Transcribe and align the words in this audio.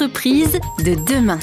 entreprises 0.00 0.60
de 0.84 0.94
demain. 0.94 1.40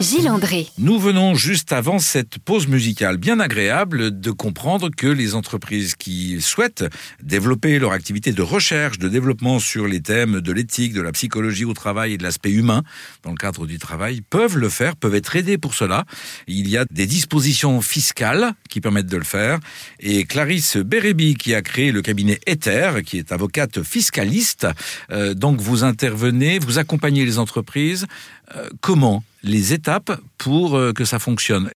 Gilles 0.00 0.28
André. 0.28 0.68
Nous 0.78 0.96
venons 1.00 1.34
juste 1.34 1.72
avant 1.72 1.98
cette 1.98 2.38
pause 2.38 2.68
musicale 2.68 3.16
bien 3.16 3.40
agréable 3.40 4.20
de 4.20 4.30
comprendre 4.30 4.90
que 4.96 5.08
les 5.08 5.34
entreprises 5.34 5.96
qui 5.96 6.40
souhaitent 6.40 6.84
développer 7.20 7.80
leur 7.80 7.90
activité 7.90 8.30
de 8.30 8.42
recherche, 8.42 8.98
de 8.98 9.08
développement 9.08 9.58
sur 9.58 9.88
les 9.88 10.00
thèmes 10.00 10.40
de 10.40 10.52
l'éthique, 10.52 10.92
de 10.92 11.02
la 11.02 11.10
psychologie 11.10 11.64
au 11.64 11.74
travail 11.74 12.12
et 12.12 12.16
de 12.16 12.22
l'aspect 12.22 12.52
humain 12.52 12.84
dans 13.24 13.30
le 13.30 13.36
cadre 13.36 13.66
du 13.66 13.78
travail 13.78 14.20
peuvent 14.20 14.56
le 14.56 14.68
faire, 14.68 14.94
peuvent 14.94 15.16
être 15.16 15.34
aidées 15.34 15.58
pour 15.58 15.74
cela. 15.74 16.04
Il 16.46 16.68
y 16.68 16.76
a 16.76 16.84
des 16.88 17.06
dispositions 17.06 17.80
fiscales 17.80 18.52
qui 18.70 18.80
permettent 18.80 19.06
de 19.06 19.16
le 19.16 19.24
faire 19.24 19.58
et 19.98 20.26
Clarisse 20.26 20.76
Bérébi 20.76 21.34
qui 21.34 21.54
a 21.54 21.62
créé 21.62 21.90
le 21.90 22.02
cabinet 22.02 22.38
Ether, 22.46 23.02
qui 23.04 23.18
est 23.18 23.32
avocate 23.32 23.82
fiscaliste, 23.82 24.68
euh, 25.10 25.34
donc 25.34 25.60
vous 25.60 25.82
intervenez, 25.82 26.60
vous 26.60 26.78
accompagnez 26.78 27.24
les 27.24 27.40
entreprises. 27.40 28.06
Euh, 28.54 28.68
comment 28.80 29.24
les 29.42 29.72
étapes 29.72 30.20
pour 30.36 30.76
euh, 30.76 30.92
que 30.92 31.04
ça 31.04 31.18
fonctionne 31.18 31.70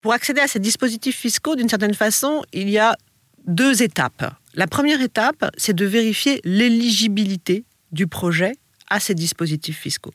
Pour 0.00 0.12
accéder 0.12 0.40
à 0.40 0.48
ces 0.48 0.58
dispositifs 0.58 1.16
fiscaux, 1.16 1.56
d'une 1.56 1.68
certaine 1.68 1.94
façon, 1.94 2.42
il 2.52 2.70
y 2.70 2.78
a 2.78 2.96
deux 3.46 3.82
étapes. 3.82 4.34
La 4.54 4.66
première 4.66 5.00
étape, 5.00 5.50
c'est 5.56 5.74
de 5.74 5.84
vérifier 5.84 6.40
l'éligibilité 6.44 7.64
du 7.92 8.06
projet 8.06 8.52
à 8.88 9.00
ces 9.00 9.14
dispositifs 9.14 9.78
fiscaux. 9.78 10.14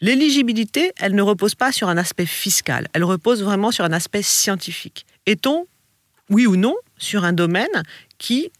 L'éligibilité, 0.00 0.92
elle 0.98 1.14
ne 1.14 1.22
repose 1.22 1.54
pas 1.54 1.70
sur 1.70 1.88
un 1.88 1.96
aspect 1.96 2.26
fiscal, 2.26 2.88
elle 2.92 3.04
repose 3.04 3.42
vraiment 3.42 3.70
sur 3.70 3.84
un 3.84 3.92
aspect 3.92 4.22
scientifique. 4.22 5.06
Est-on, 5.26 5.66
oui 6.28 6.46
ou 6.46 6.56
non, 6.56 6.74
sur 6.98 7.24
un 7.24 7.32
domaine 7.32 7.82
qui 8.18 8.50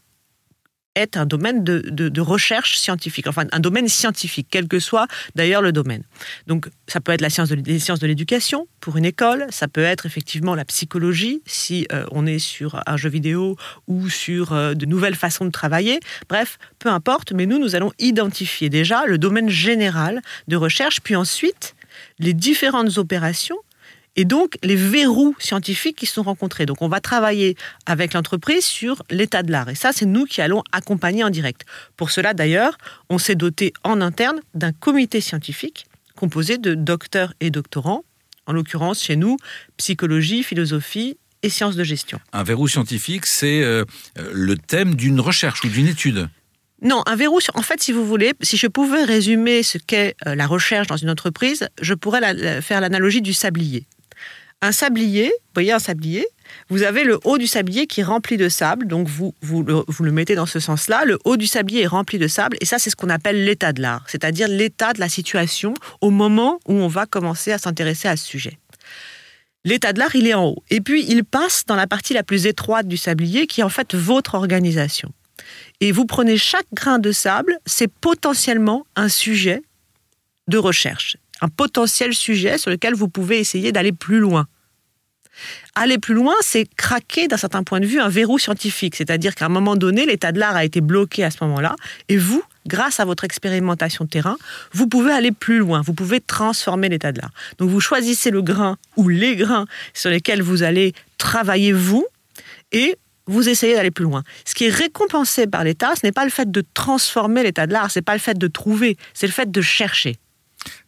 est 0.95 1.16
un 1.16 1.27
domaine 1.27 1.64
de, 1.64 2.20
recherche 2.20 2.78
scientifique, 2.78 3.27
enfin 3.27 3.46
un 3.52 3.60
domaine 3.60 3.88
scientifique, 3.88 4.46
quel 4.50 4.69
que 4.69 4.78
soit 4.78 5.06
d'ailleurs 5.34 5.62
le 5.62 5.73
domaine. 5.73 6.02
Donc 6.46 6.69
ça 6.87 7.00
peut 7.00 7.12
être 7.12 7.20
la 7.20 7.30
science 7.30 7.48
de, 7.48 7.56
les 7.56 7.78
sciences 7.78 7.98
de 7.98 8.06
l'éducation 8.06 8.69
pour 8.80 8.97
une 8.97 9.05
école, 9.05 9.47
ça 9.50 9.69
peut 9.69 9.83
être 9.83 10.06
effectivement 10.06 10.55
la 10.55 10.64
psychologie 10.64 11.42
si 11.47 11.86
euh, 11.92 12.05
on 12.12 12.27
est 12.27 12.39
sur 12.39 12.80
un 12.86 12.97
jeu 12.97 13.08
vidéo 13.08 13.56
ou 13.89 14.08
sur 14.08 14.52
euh, 14.52 14.75
de 14.75 14.86
nouvelles 14.86 15.17
façons 15.17 15.44
de 15.44 15.50
travailler. 15.50 16.00
Bref, 16.28 16.58
peu 16.78 16.91
importe, 16.91 17.33
mais 17.33 17.47
nous, 17.47 17.58
nous 17.58 17.74
allons 17.74 17.92
identifier 17.98 18.69
déjà 18.69 19.06
le 19.06 19.19
domaine 19.19 19.48
général 19.48 20.20
de 20.48 20.56
recherche, 20.56 21.00
puis 21.00 21.17
ensuite 21.17 21.74
les 22.19 22.34
différentes 22.34 22.98
opérations 22.98 23.58
et 24.16 24.24
donc 24.24 24.56
les 24.62 24.77
verrous 24.77 25.34
scientifiques 25.38 25.96
qui 25.96 26.06
sont 26.06 26.22
rencontrés. 26.22 26.66
Donc 26.66 26.82
on 26.82 26.88
va 26.88 27.00
travailler 27.00 27.56
avec 27.86 28.14
l'entreprise 28.14 28.64
sur 28.64 29.02
l'état 29.10 29.42
de 29.42 29.50
l'art. 29.50 29.68
Et 29.68 29.74
ça, 29.74 29.92
c'est 29.92 30.06
nous 30.06 30.27
qui 30.27 30.41
allons 30.41 30.62
accompagner 30.72 31.24
en 31.24 31.30
direct. 31.30 31.64
Pour 31.96 32.10
cela, 32.10 32.34
d'ailleurs, 32.34 32.77
on 33.08 33.18
s'est 33.18 33.34
doté 33.34 33.72
en 33.84 34.00
interne 34.00 34.40
d'un 34.55 34.72
comité 34.72 35.20
scientifique 35.20 35.86
composé 36.14 36.56
de 36.56 36.74
docteurs 36.74 37.34
et 37.40 37.50
doctorants, 37.50 38.05
en 38.46 38.52
l'occurrence 38.52 39.02
chez 39.02 39.16
nous, 39.16 39.38
psychologie, 39.77 40.44
philosophie 40.44 41.18
et 41.42 41.48
sciences 41.48 41.74
de 41.74 41.83
gestion. 41.83 42.20
Un 42.33 42.44
verrou 42.44 42.68
scientifique, 42.68 43.27
c'est 43.27 43.62
euh, 43.62 43.84
le 44.33 44.56
thème 44.56 44.94
d'une 44.94 45.18
recherche 45.18 45.64
ou 45.64 45.68
d'une 45.68 45.88
étude 45.88 46.28
non, 46.84 47.05
un 47.06 47.14
verrou, 47.14 47.38
en 47.55 47.62
fait, 47.62 47.80
si 47.80 47.92
vous 47.92 48.05
voulez, 48.05 48.33
si 48.40 48.56
je 48.56 48.66
pouvais 48.66 49.05
résumer 49.05 49.62
ce 49.62 49.78
qu'est 49.78 50.16
euh, 50.27 50.34
la 50.34 50.48
recherche 50.48 50.88
dans 50.88 50.96
une 50.96 51.10
entreprise, 51.10 51.68
je 51.80 51.94
pourrais 51.94 52.60
faire 52.60 52.80
l'analogie 52.80 53.22
du 53.22 53.33
sablier 53.33 53.86
un 54.62 54.72
sablier, 54.72 55.27
vous 55.27 55.55
voyez 55.55 55.72
un 55.72 55.78
sablier, 55.78 56.27
vous 56.70 56.82
avez 56.82 57.05
le 57.05 57.18
haut 57.24 57.36
du 57.36 57.46
sablier 57.46 57.86
qui 57.86 58.00
est 58.00 58.05
rempli 58.05 58.36
de 58.36 58.48
sable, 58.48 58.86
donc 58.86 59.08
vous, 59.08 59.34
le, 59.42 59.82
le 60.00 60.12
mettez 60.12 60.34
dans 60.34 60.46
ce 60.46 60.60
sens-là, 60.60 61.05
le 61.05 61.18
haut 61.24 61.36
du 61.36 61.46
sablier 61.46 61.82
est 61.82 61.86
rempli 61.86 62.18
de 62.18 62.28
sable, 62.28 62.56
et 62.60 62.64
ça 62.64 62.78
c'est 62.78 62.88
ce 62.88 62.96
qu'on 62.96 63.10
appelle 63.10 63.44
l'état 63.44 63.72
de 63.72 63.83
l'art, 63.83 64.05
c'est-à-dire 64.08 64.48
l'état 64.48 64.92
de 64.92 65.00
la 65.00 65.08
situation 65.08 65.74
au 66.00 66.10
moment 66.10 66.60
où 66.66 66.74
on 66.74 66.88
va 66.88 67.06
commencer 67.06 67.52
à 67.52 67.58
s'intéresser 67.58 68.08
à 68.08 68.16
ce 68.16 68.27
sujet. 68.27 68.58
L'état 69.64 69.92
de 69.92 69.98
l'art, 69.98 70.14
il 70.16 70.27
est 70.27 70.34
en 70.34 70.46
haut. 70.46 70.64
Et 70.70 70.80
puis, 70.80 71.05
il 71.08 71.24
passe 71.24 71.67
dans 71.67 71.77
la 71.77 71.86
partie 71.86 72.14
la 72.14 72.24
plus 72.24 72.46
étroite 72.46 72.89
du 72.89 72.96
sablier, 72.96 73.46
qui 73.46 73.61
est 73.61 73.64
en 73.64 73.68
fait 73.68 73.95
votre 73.95 74.34
organisation. 74.34 75.12
Et 75.80 75.92
vous 75.92 76.05
prenez 76.05 76.36
chaque 76.36 76.67
grain 76.72 76.98
de 76.98 77.12
sable, 77.12 77.58
c'est 77.64 77.86
potentiellement 77.89 78.86
un 78.96 79.08
sujet 79.08 79.62
de 80.48 80.58
recherche, 80.58 81.17
un 81.42 81.48
potentiel 81.48 82.14
sujet 82.14 82.57
sur 82.57 82.70
lequel 82.70 82.95
vous 82.95 83.08
pouvez 83.08 83.39
essayer 83.39 83.73
d'aller 83.73 83.92
plus 83.92 84.20
loin. 84.20 84.47
Aller 85.75 85.98
plus 85.98 86.14
loin, 86.14 86.35
c'est 86.41 86.67
craquer 86.77 87.27
d'un 87.27 87.36
certain 87.36 87.63
point 87.63 87.80
de 87.80 87.86
vue 87.86 88.01
un 88.01 88.08
verrou 88.08 88.39
scientifique, 88.39 88.95
c'est-à-dire 88.95 89.35
qu'à 89.35 89.47
un 89.47 89.51
moment 89.51 89.77
donné, 89.77 90.07
l'état 90.07 90.31
de 90.31 90.39
l'art 90.39 90.55
a 90.55 90.64
été 90.64 90.81
bloqué 90.81 91.25
à 91.25 91.31
ce 91.31 91.39
moment-là, 91.42 91.75
et 92.08 92.17
vous, 92.17 92.42
grâce 92.67 93.01
à 93.01 93.05
votre 93.05 93.25
expérimentation 93.25 94.07
terrain, 94.07 94.36
vous 94.73 94.86
pouvez 94.86 95.13
aller 95.13 95.33
plus 95.33 95.58
loin, 95.58 95.81
vous 95.81 95.95
pouvez 95.95 96.20
transformer 96.20 96.89
l'état 96.89 97.13
de 97.13 97.20
l'art. 97.20 97.33
Donc 97.58 97.70
vous 97.70 97.81
choisissez 97.81 98.31
le 98.31 98.42
grain 98.42 98.77
ou 98.97 99.08
les 99.08 99.35
grains 99.36 99.67
sur 99.95 100.11
lesquels 100.11 100.42
vous 100.42 100.63
allez 100.63 100.92
travailler 101.19 101.73
vous, 101.73 102.07
et 102.73 102.97
vous 103.27 103.48
essayez 103.48 103.75
d'aller 103.75 103.91
plus 103.91 104.05
loin. 104.05 104.23
Ce 104.45 104.55
qui 104.55 104.67
est 104.67 104.75
récompensé 104.75 105.47
par 105.47 105.64
l'État, 105.64 105.95
ce 105.97 106.07
n'est 106.07 106.13
pas 106.13 106.25
le 106.25 106.31
fait 106.31 106.51
de 106.51 106.63
transformer 106.75 107.42
l'état 107.42 107.67
de 107.67 107.73
l'art, 107.73 107.91
ce 107.91 107.98
n'est 107.98 108.05
pas 108.05 108.14
le 108.14 108.20
fait 108.20 108.39
de 108.39 108.48
trouver, 108.48 108.97
c'est 109.14 109.27
le 109.27 109.33
fait 109.33 109.51
de 109.51 109.61
chercher 109.63 110.19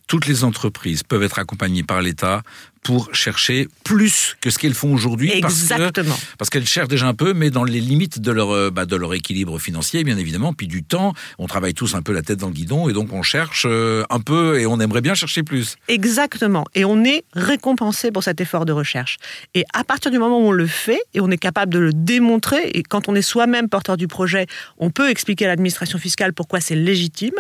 toutes 0.07 0.27
les 0.27 0.45
entreprises 0.45 1.03
peuvent 1.03 1.23
être 1.23 1.39
accompagnées 1.39 1.83
par 1.83 2.03
l'État 2.03 2.43
pour 2.85 3.15
chercher 3.15 3.67
plus 3.83 4.37
que 4.43 4.51
ce 4.51 4.59
qu'elles 4.59 4.75
font 4.75 4.93
aujourd'hui. 4.93 5.33
Exactement. 5.33 6.15
Parce, 6.39 6.51
qu'elles 6.51 6.67
cherchent 6.67 6.89
déjà 6.89 7.07
un 7.07 7.15
peu, 7.15 7.33
mais 7.33 7.51
dans 7.51 7.65
les 7.65 7.81
limites 7.81 8.21
de 8.21 8.31
leur, 8.31 8.51
euh, 8.51 8.71
bah, 8.71 8.85
de 8.85 8.95
leur 8.95 9.15
équilibre 9.15 9.59
financier, 9.59 10.05
bien 10.05 10.19
évidemment, 10.19 10.53
puis 10.53 10.69
du 10.69 10.85
temps. 10.85 11.15
On 11.39 11.47
travaille 11.47 11.73
tous 11.73 11.95
un 11.95 12.03
peu 12.03 12.13
la 12.13 12.21
tête 12.21 12.39
dans 12.41 12.49
le 12.49 12.53
guidon, 12.53 12.91
et 12.91 12.93
donc 12.93 13.13
on 13.13 13.23
cherche 13.23 13.65
euh, 13.67 14.05
un 14.11 14.21
peu, 14.21 14.61
et 14.61 14.67
on 14.67 14.79
aimerait 14.81 15.01
bien 15.01 15.15
chercher 15.15 15.43
plus. 15.43 15.77
Exactement. 15.89 16.67
Et 16.75 16.85
on 16.85 17.03
est 17.05 17.25
récompensé 17.33 18.13
pour 18.13 18.23
cet 18.23 18.43
effort 18.43 18.67
de 18.67 18.73
recherche. 18.73 19.17
Et 19.55 19.65
à 19.73 19.83
partir 19.83 20.11
du 20.11 20.19
moment 20.19 20.39
où 20.39 20.49
on 20.49 20.53
le 20.53 20.67
fait, 20.67 21.01
et 21.15 21.21
on 21.21 21.31
est 21.31 21.39
capable 21.39 21.73
de 21.73 21.79
le 21.79 21.93
démontrer, 21.95 22.69
et 22.75 22.83
quand 22.83 23.09
on 23.09 23.15
est 23.15 23.23
soi-même 23.23 23.71
porteur 23.71 23.97
du 23.97 24.09
projet, 24.09 24.47
on 24.77 24.91
peut 24.91 25.09
expliquer 25.09 25.47
à 25.47 25.49
l'administration 25.49 25.99
fiscale 25.99 26.35
pourquoi 26.35 26.61
c'est 26.61 26.77
légitime, 26.77 27.35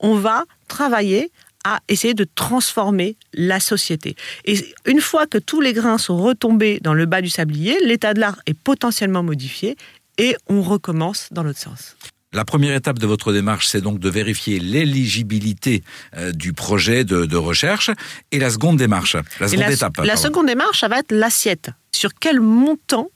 on 0.00 0.16
va 0.16 0.44
travailler 0.68 1.30
à 1.66 1.80
essayer 1.88 2.14
de 2.14 2.24
transformer 2.36 3.16
la 3.34 3.58
société. 3.58 4.14
Et 4.44 4.72
une 4.86 5.00
fois 5.00 5.26
que 5.26 5.36
tous 5.36 5.60
les 5.60 5.72
grains 5.72 5.98
sont 5.98 6.16
retombés 6.16 6.78
dans 6.80 6.94
le 6.94 7.06
bas 7.06 7.20
du 7.20 7.28
sablier, 7.28 7.76
l'état 7.84 8.14
de 8.14 8.20
l'art 8.20 8.38
est 8.46 8.54
potentiellement 8.54 9.24
modifié 9.24 9.76
et 10.16 10.36
on 10.48 10.62
recommence 10.62 11.26
dans 11.32 11.42
l'autre 11.42 11.58
sens. 11.58 11.96
La 12.32 12.44
première 12.44 12.76
étape 12.76 13.00
de 13.00 13.06
votre 13.06 13.32
démarche, 13.32 13.66
c'est 13.66 13.80
donc 13.80 13.98
de 13.98 14.08
vérifier 14.08 14.60
l'éligibilité 14.60 15.82
euh, 16.16 16.30
du 16.30 16.52
projet 16.52 17.02
de, 17.02 17.36
recherche. 17.36 17.90
Et 18.30 18.38
la 18.38 18.50
seconde 18.50 18.76
démarche, 18.76 19.16
la 19.40 19.48
seconde 19.48 19.70
étape. 19.72 19.96
La 20.04 20.16
seconde 20.16 20.46
démarche, 20.46 20.80
ça 20.80 20.88
va 20.88 21.00
être 21.00 21.10
l'assiette. 21.12 21.70
Sur 21.90 22.14
quel 22.14 22.40
montant 22.40 23.08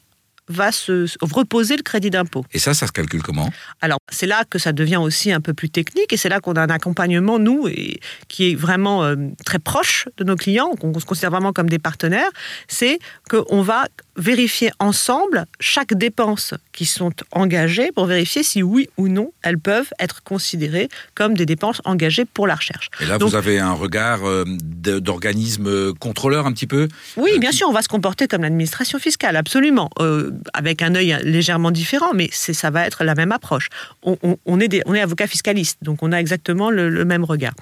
va 0.50 0.72
se 0.72 1.06
reposer 1.21 1.77
le 1.77 1.83
crédit 1.83 2.11
d'impôt. 2.11 2.44
Et 2.53 2.59
ça, 2.59 2.75
ça 2.75 2.87
se 2.87 2.93
calcule 2.93 3.22
comment? 3.22 3.50
Alors, 3.81 3.99
c'est 4.11 4.27
là 4.27 4.44
que 4.49 4.59
ça 4.59 4.72
devient 4.72 4.97
aussi 4.97 5.33
un 5.33 5.41
peu 5.41 5.55
plus 5.55 5.71
technique 5.71 6.12
et 6.12 6.16
c'est 6.16 6.28
là 6.28 6.41
qu'on 6.41 6.55
a 6.55 6.62
un 6.62 6.71
accompagnement, 6.71 7.38
nous, 7.38 7.69
et, 7.69 8.00
qui 8.28 8.50
est 8.50 8.55
vraiment 8.55 9.05
euh, 9.05 9.16
très 9.44 9.59
proche 9.59 10.09
de 10.19 10.25
nos 10.25 10.37
clients, 10.37 10.71
qu'on 10.81 10.99
se 10.99 11.06
considère 11.06 11.31
vraiment 11.31 11.53
comme 11.53 11.69
des 11.69 11.78
partenaires. 11.78 12.31
C'est 12.69 12.99
qu'on 13.28 13.62
va 13.62 13.87
vérifier 14.16 14.71
ensemble 14.78 15.47
chaque 15.60 15.94
dépense 15.94 16.55
qui 16.72 16.84
sont 16.84 17.12
engagées 17.33 17.91
pour 17.93 18.06
vérifier 18.06 18.43
si 18.43 18.62
oui 18.62 18.89
ou 18.97 19.09
non 19.09 19.33
elles 19.43 19.59
peuvent 19.59 19.91
être 19.99 20.22
considérées 20.22 20.89
comme 21.15 21.34
des 21.34 21.47
dépenses 21.47 21.81
engagées 21.84 22.25
pour 22.25 22.47
la 22.47 22.56
recherche. 22.56 22.91
Et 23.00 23.06
là, 23.06 23.19
vous 23.19 23.34
avez 23.34 23.59
un 23.59 23.72
regard 23.72 24.27
euh, 24.28 24.44
d'organisme 24.47 25.94
contrôleur 25.94 26.47
un 26.47 26.53
petit 26.53 26.66
peu? 26.66 26.89
Oui, 27.16 27.39
bien 27.39 27.53
sûr, 27.53 27.69
on 27.69 27.72
va 27.72 27.83
se 27.83 27.89
comporter 27.89 28.28
comme 28.28 28.43
l'administration 28.43 28.99
fiscale, 28.99 29.37
absolument, 29.37 29.91
euh, 30.00 30.31
avec 30.55 30.83
un 30.83 30.95
œil 30.95 31.19
légèrement 31.23 31.71
différent, 31.71 32.12
mais 32.15 32.28
ça 32.33 32.71
va 32.71 32.87
être 32.87 33.05
la 33.05 33.15
même 33.15 33.33
approche. 33.33 33.69
On, 34.03 34.61
est, 34.61 34.83
on 34.87 34.95
est 34.95 35.01
avocat 35.01 35.27
fiscaliste, 35.27 35.78
donc 35.83 36.03
on 36.03 36.12
a 36.12 36.19
exactement 36.19 36.71
le 36.71 37.05
même 37.05 37.25
regard. 37.25 37.55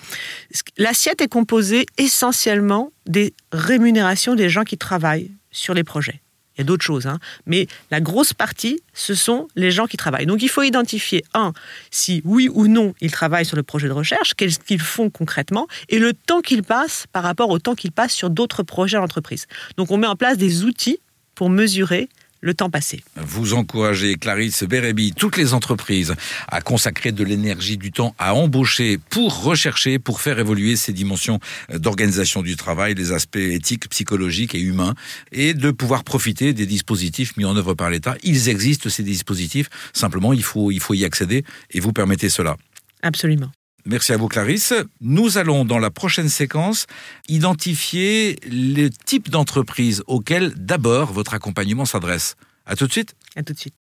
L'assiette 0.76 1.20
est 1.20 1.28
composée 1.28 1.86
essentiellement 1.96 2.92
des 3.06 3.34
rémunérations 3.52 4.34
des 4.34 4.48
gens 4.48 4.64
qui 4.64 4.78
travaillent 4.78 5.30
sur 5.50 5.74
les 5.74 5.84
projets. 5.84 6.20
Il 6.58 6.62
y 6.62 6.64
a 6.64 6.64
d'autres 6.64 6.84
choses, 6.84 7.06
hein. 7.06 7.20
mais 7.46 7.68
la 7.92 8.00
grosse 8.00 8.32
partie, 8.32 8.80
ce 8.92 9.14
sont 9.14 9.46
les 9.54 9.70
gens 9.70 9.86
qui 9.86 9.96
travaillent. 9.96 10.26
Donc 10.26 10.42
il 10.42 10.48
faut 10.48 10.62
identifier, 10.62 11.22
un, 11.32 11.52
si 11.92 12.20
oui 12.24 12.48
ou 12.52 12.66
non 12.66 12.94
ils 13.00 13.12
travaillent 13.12 13.46
sur 13.46 13.56
le 13.56 13.62
projet 13.62 13.86
de 13.86 13.92
recherche, 13.92 14.34
qu'est-ce 14.34 14.58
qu'ils 14.58 14.80
font 14.80 15.08
concrètement, 15.08 15.68
et 15.88 16.00
le 16.00 16.12
temps 16.12 16.40
qu'ils 16.40 16.64
passent 16.64 17.06
par 17.12 17.22
rapport 17.22 17.48
au 17.50 17.60
temps 17.60 17.76
qu'ils 17.76 17.92
passent 17.92 18.12
sur 18.12 18.28
d'autres 18.28 18.64
projets 18.64 18.96
d'entreprise. 18.96 19.46
Donc 19.76 19.92
on 19.92 19.98
met 19.98 20.08
en 20.08 20.16
place 20.16 20.36
des 20.36 20.64
outils 20.64 20.98
pour 21.36 21.48
mesurer 21.48 22.08
le 22.40 22.54
temps 22.54 22.70
passé. 22.70 23.02
Vous 23.16 23.54
encouragez, 23.54 24.14
Clarisse 24.14 24.64
Bérébi, 24.64 25.12
toutes 25.12 25.36
les 25.36 25.54
entreprises 25.54 26.14
à 26.48 26.60
consacrer 26.60 27.12
de 27.12 27.24
l'énergie, 27.24 27.76
du 27.76 27.90
temps 27.90 28.14
à 28.18 28.34
embaucher 28.34 28.98
pour 29.10 29.42
rechercher, 29.42 29.98
pour 29.98 30.20
faire 30.20 30.38
évoluer 30.38 30.76
ces 30.76 30.92
dimensions 30.92 31.40
d'organisation 31.72 32.42
du 32.42 32.56
travail, 32.56 32.94
les 32.94 33.12
aspects 33.12 33.36
éthiques, 33.36 33.88
psychologiques 33.88 34.54
et 34.54 34.60
humains, 34.60 34.94
et 35.32 35.54
de 35.54 35.70
pouvoir 35.70 36.04
profiter 36.04 36.52
des 36.52 36.66
dispositifs 36.66 37.36
mis 37.36 37.44
en 37.44 37.56
œuvre 37.56 37.74
par 37.74 37.90
l'État. 37.90 38.16
Ils 38.22 38.48
existent, 38.48 38.88
ces 38.88 39.02
dispositifs, 39.02 39.68
simplement 39.92 40.32
il 40.32 40.42
faut, 40.42 40.70
il 40.70 40.80
faut 40.80 40.94
y 40.94 41.04
accéder, 41.04 41.44
et 41.70 41.80
vous 41.80 41.92
permettez 41.92 42.28
cela. 42.28 42.56
Absolument. 43.02 43.50
Merci 43.86 44.12
à 44.12 44.16
vous 44.16 44.28
Clarisse. 44.28 44.74
Nous 45.00 45.38
allons 45.38 45.64
dans 45.64 45.78
la 45.78 45.90
prochaine 45.90 46.28
séquence 46.28 46.86
identifier 47.28 48.38
le 48.50 48.88
type 48.88 49.30
d'entreprise 49.30 50.02
auquel 50.06 50.52
d'abord 50.56 51.12
votre 51.12 51.34
accompagnement 51.34 51.84
s'adresse. 51.84 52.36
À 52.66 52.76
tout 52.76 52.86
de 52.86 52.92
suite. 52.92 53.14
À 53.36 53.42
tout 53.42 53.54
de 53.54 53.58
suite. 53.58 53.74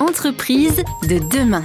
Entreprise 0.00 0.82
de 1.08 1.18
demain. 1.30 1.62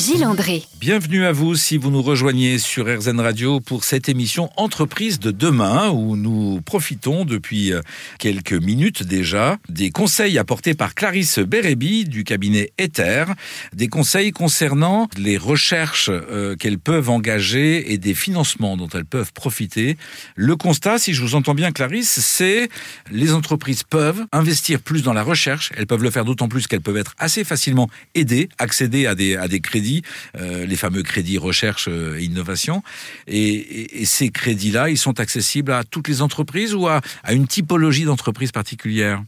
Gilles 0.00 0.24
André. 0.24 0.62
Bienvenue 0.80 1.26
à 1.26 1.32
vous 1.32 1.56
si 1.56 1.76
vous 1.76 1.90
nous 1.90 2.00
rejoignez 2.00 2.56
sur 2.58 2.86
RZN 2.86 3.20
Radio 3.20 3.60
pour 3.60 3.84
cette 3.84 4.08
émission 4.08 4.48
Entreprise 4.56 5.20
de 5.20 5.30
demain 5.30 5.90
où 5.90 6.16
nous 6.16 6.62
profitons 6.62 7.26
depuis 7.26 7.74
euh, 7.74 7.82
quelques 8.18 8.54
minutes 8.54 9.02
déjà 9.02 9.58
des 9.68 9.90
conseils 9.90 10.38
apportés 10.38 10.72
par 10.72 10.94
Clarisse 10.94 11.38
Bérébi 11.38 12.06
du 12.06 12.24
cabinet 12.24 12.72
Ether, 12.78 13.26
des 13.74 13.88
conseils 13.88 14.30
concernant 14.30 15.06
les 15.18 15.36
recherches 15.36 16.08
euh, 16.10 16.56
qu'elles 16.56 16.78
peuvent 16.78 17.10
engager 17.10 17.92
et 17.92 17.98
des 17.98 18.14
financements 18.14 18.78
dont 18.78 18.88
elles 18.94 19.04
peuvent 19.04 19.34
profiter. 19.34 19.98
Le 20.34 20.56
constat, 20.56 20.98
si 20.98 21.12
je 21.12 21.20
vous 21.20 21.34
entends 21.34 21.54
bien 21.54 21.72
Clarisse, 21.72 22.20
c'est 22.22 22.70
les 23.10 23.34
entreprises 23.34 23.82
peuvent 23.82 24.24
investir 24.32 24.80
plus 24.80 25.02
dans 25.02 25.12
la 25.12 25.22
recherche, 25.22 25.72
elles 25.76 25.86
peuvent 25.86 26.02
le 26.02 26.10
faire 26.10 26.24
d'autant 26.24 26.48
plus 26.48 26.66
qu'elles 26.66 26.80
peuvent 26.80 26.96
être 26.96 27.14
assez 27.18 27.44
facilement 27.44 27.90
aidées, 28.14 28.48
accéder 28.56 29.04
à 29.04 29.14
des, 29.14 29.36
à 29.36 29.46
des 29.46 29.60
crédits 29.60 29.89
euh, 30.38 30.66
les 30.66 30.76
fameux 30.76 31.02
crédits 31.02 31.38
recherche 31.38 31.88
euh, 31.88 32.18
et 32.18 32.24
innovation. 32.24 32.82
Et, 33.26 34.04
ces 34.04 34.30
crédits-là, 34.30 34.90
ils 34.90 34.98
sont 34.98 35.20
accessibles 35.20 35.72
à 35.72 35.84
toutes 35.84 36.08
les 36.08 36.22
entreprises 36.22 36.74
ou 36.74 36.88
à, 36.88 37.00
une 37.30 37.46
typologie 37.46 38.04
d'entreprise 38.04 38.52
particulière? 38.52 39.22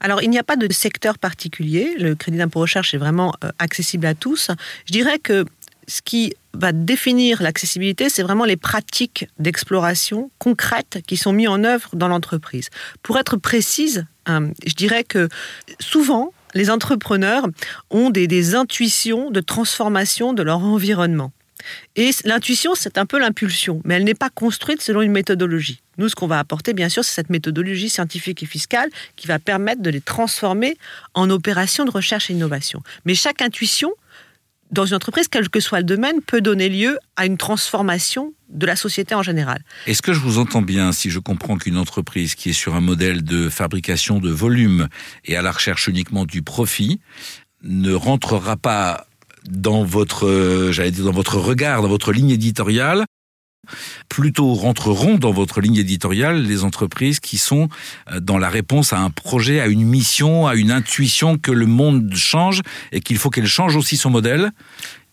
Alors, 0.00 0.22
il 0.22 0.30
n'y 0.30 0.38
a 0.38 0.42
pas 0.42 0.56
de 0.56 0.70
secteur 0.72 1.18
particulier. 1.18 1.94
Le 1.98 2.14
crédit 2.14 2.38
d'impôt 2.38 2.60
recherche 2.60 2.92
est 2.94 2.98
vraiment 2.98 3.32
euh, 3.44 3.50
accessible 3.58 4.06
à 4.06 4.14
tous. 4.14 4.50
Je 4.86 4.92
dirais 4.92 5.18
que 5.18 5.44
ce 5.86 6.02
qui 6.02 6.34
va 6.54 6.72
définir 6.72 7.42
l'accessibilité, 7.42 8.08
c'est 8.08 8.22
vraiment 8.22 8.44
les 8.44 8.56
pratiques 8.56 9.26
d'exploration 9.38 10.30
concrètes 10.38 11.00
qui 11.06 11.16
sont 11.16 11.32
mises 11.32 11.48
en 11.48 11.64
œuvre 11.64 11.88
dans 11.94 12.08
l'entreprise. 12.08 12.68
Pour 13.02 13.18
être 13.18 13.36
précise, 13.36 14.06
je 14.28 14.74
dirais 14.74 15.02
que 15.02 15.28
souvent, 15.80 16.32
les 16.54 16.70
entrepreneurs 16.70 17.46
ont 17.90 18.10
des, 18.10 18.54
intuitions 18.54 19.30
de 19.30 19.40
transformation 19.40 20.32
de 20.32 20.42
leur 20.42 20.58
environnement. 20.58 21.32
Et 21.94 22.10
l'intuition, 22.24 22.74
c'est 22.74 22.98
un 22.98 23.06
peu 23.06 23.20
l'impulsion, 23.20 23.80
mais 23.84 23.94
elle 23.94 24.04
n'est 24.04 24.14
pas 24.14 24.30
construite 24.30 24.82
selon 24.82 25.00
une 25.02 25.12
méthodologie. 25.12 25.80
Nous, 25.96 26.08
ce 26.08 26.14
qu'on 26.16 26.26
va 26.26 26.40
apporter, 26.40 26.72
bien 26.72 26.88
sûr, 26.88 27.04
c'est 27.04 27.14
cette 27.14 27.30
méthodologie 27.30 27.88
scientifique 27.88 28.42
et 28.42 28.46
fiscale 28.46 28.90
qui 29.14 29.28
va 29.28 29.38
permettre 29.38 29.80
de 29.80 29.90
les 29.90 30.00
transformer 30.00 30.76
en 31.14 31.30
opérations 31.30 31.84
de 31.84 31.90
recherche 31.90 32.30
et 32.30 32.32
innovation. 32.32 32.82
Mais 33.04 33.14
chaque 33.14 33.42
intuition 33.42 33.92
dans 34.72 34.86
une 34.86 34.94
entreprise, 34.94 35.28
quel 35.28 35.48
que 35.48 35.60
soit 35.60 35.78
le 35.78 35.84
domaine, 35.84 36.20
peut 36.22 36.40
donner 36.40 36.68
lieu 36.68 36.98
à 37.16 37.26
une 37.26 37.36
transformation 37.36 38.32
de 38.48 38.66
la 38.66 38.74
société 38.74 39.14
en 39.14 39.22
général. 39.22 39.62
Est-ce 39.86 40.02
que 40.02 40.12
je 40.12 40.20
vous 40.20 40.38
entends 40.38 40.62
bien 40.62 40.92
si 40.92 41.10
je 41.10 41.18
comprends 41.18 41.56
qu'une 41.56 41.76
entreprise 41.76 42.34
qui 42.34 42.50
est 42.50 42.54
sur 42.54 42.74
un 42.74 42.80
modèle 42.80 43.22
de 43.22 43.48
fabrication 43.48 44.18
de 44.18 44.30
volume 44.30 44.88
et 45.24 45.36
à 45.36 45.42
la 45.42 45.52
recherche 45.52 45.88
uniquement 45.88 46.24
du 46.24 46.42
profit 46.42 47.00
ne 47.62 47.92
rentrera 47.92 48.56
pas 48.56 49.06
dans 49.48 49.84
votre, 49.84 50.70
j'allais 50.70 50.90
dire, 50.90 51.04
dans 51.04 51.12
votre 51.12 51.36
regard, 51.36 51.82
dans 51.82 51.88
votre 51.88 52.12
ligne 52.12 52.30
éditoriale, 52.30 53.04
Plutôt 54.08 54.54
rentreront 54.54 55.18
dans 55.18 55.30
votre 55.30 55.60
ligne 55.60 55.76
éditoriale 55.76 56.42
les 56.42 56.64
entreprises 56.64 57.20
qui 57.20 57.38
sont 57.38 57.68
euh, 58.10 58.18
dans 58.18 58.38
la 58.38 58.48
réponse 58.48 58.92
à 58.92 58.98
un 58.98 59.10
projet, 59.10 59.60
à 59.60 59.68
une 59.68 59.84
mission, 59.84 60.48
à 60.48 60.56
une 60.56 60.72
intuition 60.72 61.38
que 61.38 61.52
le 61.52 61.66
monde 61.66 62.12
change 62.14 62.62
et 62.90 63.00
qu'il 63.00 63.18
faut 63.18 63.30
qu'elle 63.30 63.46
change 63.46 63.76
aussi 63.76 63.96
son 63.96 64.10
modèle. 64.10 64.50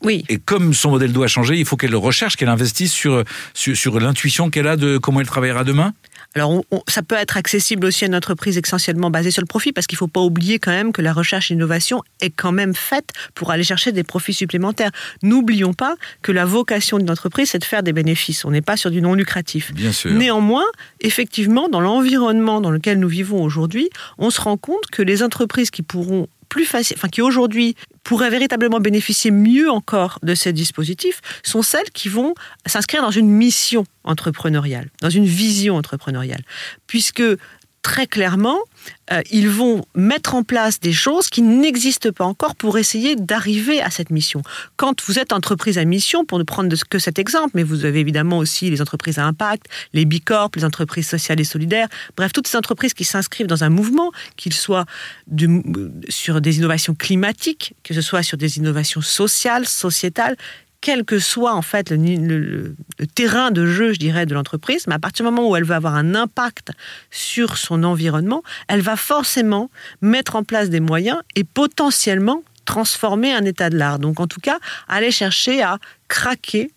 Oui. 0.03 0.23
Et 0.29 0.37
comme 0.37 0.73
son 0.73 0.91
modèle 0.91 1.13
doit 1.13 1.27
changer, 1.27 1.59
il 1.59 1.65
faut 1.65 1.77
qu'elle 1.77 1.95
recherche, 1.95 2.37
qu'elle 2.37 2.49
investisse 2.49 2.91
sur, 2.91 3.23
sur, 3.53 3.75
sur 3.75 3.99
l'intuition 3.99 4.49
qu'elle 4.49 4.67
a 4.67 4.77
de 4.77 4.97
comment 4.97 5.19
elle 5.19 5.27
travaillera 5.27 5.63
demain 5.63 5.93
alors, 6.35 6.63
ça 6.87 7.01
peut 7.01 7.15
être 7.15 7.37
accessible 7.37 7.87
aussi 7.87 8.03
à 8.03 8.07
une 8.07 8.15
entreprise 8.15 8.57
essentiellement 8.57 9.09
basée 9.09 9.31
sur 9.31 9.41
le 9.41 9.47
profit, 9.47 9.71
parce 9.71 9.87
qu'il 9.87 9.95
ne 9.95 9.99
faut 9.99 10.07
pas 10.07 10.21
oublier 10.21 10.59
quand 10.59 10.71
même 10.71 10.91
que 10.91 11.01
la 11.01 11.11
recherche 11.11 11.49
et 11.49 11.55
l'innovation 11.55 12.03
est 12.21 12.29
quand 12.29 12.51
même 12.51 12.75
faite 12.75 13.09
pour 13.33 13.49
aller 13.49 13.63
chercher 13.63 13.91
des 13.91 14.03
profits 14.03 14.33
supplémentaires. 14.33 14.91
N'oublions 15.23 15.73
pas 15.73 15.95
que 16.21 16.31
la 16.31 16.45
vocation 16.45 16.99
d'une 16.99 17.09
entreprise, 17.09 17.49
c'est 17.49 17.59
de 17.59 17.65
faire 17.65 17.81
des 17.81 17.93
bénéfices. 17.93 18.45
On 18.45 18.51
n'est 18.51 18.61
pas 18.61 18.77
sur 18.77 18.91
du 18.91 19.01
non 19.01 19.15
lucratif. 19.15 19.73
Bien 19.73 19.91
sûr. 19.91 20.11
Néanmoins, 20.11 20.65
effectivement, 21.01 21.67
dans 21.67 21.81
l'environnement 21.81 22.61
dans 22.61 22.71
lequel 22.71 22.99
nous 22.99 23.09
vivons 23.09 23.41
aujourd'hui, 23.41 23.89
on 24.19 24.29
se 24.29 24.39
rend 24.39 24.57
compte 24.57 24.85
que 24.91 25.01
les 25.01 25.23
entreprises 25.23 25.71
qui 25.71 25.81
pourront 25.81 26.27
plus 26.49 26.65
facile, 26.65 26.97
enfin 26.97 27.07
qui 27.07 27.21
aujourd'hui 27.21 27.75
pourraient 28.03 28.29
véritablement 28.29 28.79
bénéficier 28.79 29.31
mieux 29.31 29.69
encore 29.69 30.19
de 30.23 30.35
ces 30.35 30.51
dispositifs, 30.51 31.21
sont 31.43 31.61
celles 31.61 31.89
qui 31.91 32.09
vont 32.09 32.33
s'inscrire 32.65 33.01
dans 33.01 33.11
une 33.11 33.29
mission 33.29 33.83
entrepreneuriale, 34.03 34.89
dans 35.01 35.09
une 35.09 35.25
vision 35.25 35.75
entrepreneuriale, 35.75 36.43
puisque 36.87 37.23
très 37.81 38.07
clairement, 38.07 38.59
euh, 39.11 39.21
ils 39.31 39.49
vont 39.49 39.85
mettre 39.95 40.35
en 40.35 40.43
place 40.43 40.79
des 40.79 40.93
choses 40.93 41.29
qui 41.29 41.41
n'existent 41.41 42.11
pas 42.11 42.25
encore 42.25 42.55
pour 42.55 42.77
essayer 42.77 43.15
d'arriver 43.15 43.81
à 43.81 43.89
cette 43.89 44.09
mission. 44.09 44.41
Quand 44.77 45.01
vous 45.05 45.19
êtes 45.19 45.33
entreprise 45.33 45.77
à 45.77 45.85
mission, 45.85 46.25
pour 46.25 46.39
ne 46.39 46.43
prendre 46.43 46.75
que 46.89 46.99
cet 46.99 47.19
exemple, 47.19 47.51
mais 47.53 47.63
vous 47.63 47.85
avez 47.85 47.99
évidemment 47.99 48.37
aussi 48.37 48.69
les 48.69 48.81
entreprises 48.81 49.19
à 49.19 49.25
impact, 49.25 49.67
les 49.93 50.05
bicorps, 50.05 50.51
les 50.55 50.65
entreprises 50.65 51.07
sociales 51.07 51.39
et 51.39 51.43
solidaires, 51.43 51.87
bref, 52.15 52.31
toutes 52.33 52.47
ces 52.47 52.57
entreprises 52.57 52.93
qui 52.93 53.03
s'inscrivent 53.03 53.47
dans 53.47 53.63
un 53.63 53.69
mouvement, 53.69 54.11
qu'ils 54.35 54.53
soient 54.53 54.85
sur 56.09 56.41
des 56.41 56.57
innovations 56.57 56.95
climatiques, 56.95 57.75
que 57.83 57.93
ce 57.93 58.01
soit 58.01 58.23
sur 58.23 58.37
des 58.37 58.57
innovations 58.57 59.01
sociales, 59.01 59.65
sociétales, 59.67 60.35
quel 60.81 61.03
que 61.03 61.19
soit 61.19 61.53
en 61.53 61.61
fait 61.61 61.91
le, 61.91 62.75
terrain 63.15 63.51
de 63.51 63.65
jeu, 63.65 63.93
je 63.93 63.99
dirais, 63.99 64.25
de 64.25 64.33
l'entreprise, 64.33 64.87
mais 64.87 64.95
à 64.95 64.99
partir 64.99 65.25
du 65.25 65.31
moment 65.31 65.49
où 65.49 65.55
elle 65.55 65.63
va 65.63 65.75
avoir 65.75 65.95
un 65.95 66.15
impact 66.15 66.71
sur 67.11 67.57
son 67.57 67.83
environnement, 67.83 68.43
elle 68.67 68.81
va 68.81 68.95
forcément 68.95 69.69
mettre 70.01 70.35
en 70.35 70.43
place 70.43 70.69
des 70.69 70.79
moyens 70.79 71.19
et 71.35 71.43
potentiellement 71.43 72.43
transformer 72.65 73.33
un 73.33 73.45
état 73.45 73.69
de 73.69 73.77
l'art. 73.77 73.99
Donc 73.99 74.19
en 74.19 74.27
tout 74.27 74.39
cas, 74.39 74.59
aller 74.87 75.11
chercher 75.11 75.61
à 75.61 75.79
craquer 76.07 76.71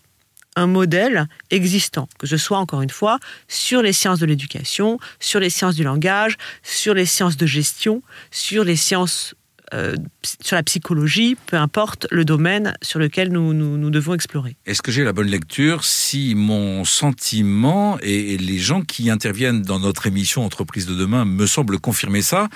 un 0.55 0.67
modèle 0.67 1.27
existant, 1.49 2.07
que 2.19 2.27
ce 2.27 2.37
soit 2.37 2.57
encore 2.57 2.81
une 2.81 2.89
fois 2.89 3.19
sur 3.47 3.81
les 3.81 3.93
sciences 3.93 4.19
de 4.19 4.25
l'éducation, 4.25 4.99
sur 5.19 5.39
les 5.39 5.49
sciences 5.49 5.75
du 5.75 5.83
langage, 5.83 6.37
sur 6.61 6.93
les 6.93 7.05
sciences 7.05 7.37
de 7.37 7.45
gestion, 7.45 8.01
sur 8.31 8.63
les 8.63 8.75
sciences 8.75 9.33
euh, 9.73 9.95
sur 10.41 10.55
la 10.55 10.63
psychologie, 10.63 11.35
peu 11.47 11.57
importe 11.57 12.05
le 12.11 12.25
domaine 12.25 12.75
sur 12.81 12.99
lequel 12.99 13.31
nous, 13.31 13.89
devons 13.89 14.13
explorer. 14.13 14.55
Est-ce 14.65 14.81
que 14.81 14.91
j'ai 14.91 15.03
la 15.03 15.13
bonne 15.13 15.27
lecture 15.27 15.83
si 15.83 16.35
mon 16.35 16.85
sentiment 16.85 17.97
et 18.01 18.37
les 18.37 18.59
gens 18.59 18.81
qui 18.81 19.09
interviennent 19.09 19.61
dans 19.63 19.79
notre 19.79 20.05
émission 20.07 20.45
Entreprise 20.45 20.85
de 20.85 20.95
demain 20.95 21.25
me 21.25 21.47
semblent 21.47 21.79
confirmer 21.79 22.21
ça? 22.21 22.49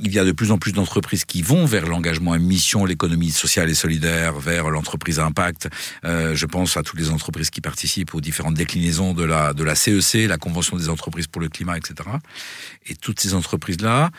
Il 0.00 0.12
y 0.12 0.18
a 0.18 0.24
de 0.24 0.32
plus 0.32 0.52
en 0.52 0.58
plus 0.58 0.72
d'entreprises 0.72 1.24
qui 1.24 1.42
vont 1.42 1.66
vers 1.66 1.86
l'engagement 1.86 2.32
à 2.32 2.38
mission, 2.38 2.84
l'économie 2.84 3.30
sociale 3.30 3.68
et 3.68 3.74
solidaire, 3.74 4.38
vers 4.38 4.70
l'entreprise 4.70 5.18
à 5.18 5.24
impact. 5.24 5.68
Euh, 6.04 6.34
je 6.34 6.46
pense 6.46 6.76
à 6.76 6.82
toutes 6.82 7.00
les 7.00 7.10
entreprises 7.10 7.50
qui 7.50 7.60
participent 7.60 8.14
aux 8.14 8.20
différentes 8.20 8.54
déclinaisons 8.54 9.12
de 9.12 9.24
la, 9.24 9.54
de 9.54 9.64
la 9.64 9.74
CEC, 9.74 10.26
e 10.26 10.28
la 10.28 10.38
Convention 10.38 10.76
des 10.76 10.88
entreprises 10.88 11.26
pour 11.26 11.40
le 11.40 11.48
climat, 11.48 11.76
etc. 11.76 12.10
Et 12.86 12.94
toutes 12.94 13.20
ces 13.20 13.34
entreprises-là 13.34 14.10